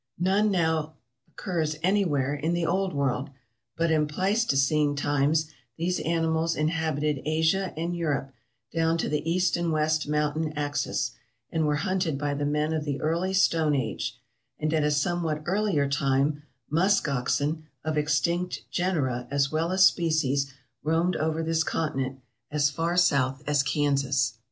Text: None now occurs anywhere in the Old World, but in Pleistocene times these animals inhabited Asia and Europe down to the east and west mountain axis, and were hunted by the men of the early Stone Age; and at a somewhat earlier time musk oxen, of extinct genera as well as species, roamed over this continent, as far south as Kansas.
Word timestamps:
None 0.17 0.49
now 0.49 0.95
occurs 1.27 1.75
anywhere 1.83 2.33
in 2.33 2.53
the 2.53 2.65
Old 2.65 2.91
World, 2.91 3.29
but 3.75 3.91
in 3.91 4.07
Pleistocene 4.07 4.95
times 4.95 5.51
these 5.77 5.99
animals 5.99 6.55
inhabited 6.55 7.21
Asia 7.23 7.71
and 7.77 7.95
Europe 7.95 8.31
down 8.73 8.97
to 8.97 9.07
the 9.07 9.21
east 9.29 9.55
and 9.55 9.71
west 9.71 10.07
mountain 10.09 10.53
axis, 10.53 11.11
and 11.51 11.67
were 11.67 11.75
hunted 11.85 12.17
by 12.17 12.33
the 12.33 12.47
men 12.47 12.73
of 12.73 12.83
the 12.83 12.99
early 12.99 13.31
Stone 13.31 13.75
Age; 13.75 14.17
and 14.57 14.73
at 14.73 14.83
a 14.83 14.89
somewhat 14.89 15.43
earlier 15.45 15.87
time 15.87 16.41
musk 16.67 17.07
oxen, 17.07 17.67
of 17.83 17.95
extinct 17.95 18.63
genera 18.71 19.27
as 19.29 19.51
well 19.51 19.71
as 19.71 19.85
species, 19.85 20.51
roamed 20.81 21.15
over 21.15 21.43
this 21.43 21.63
continent, 21.63 22.17
as 22.49 22.71
far 22.71 22.97
south 22.97 23.43
as 23.45 23.61
Kansas. 23.61 24.39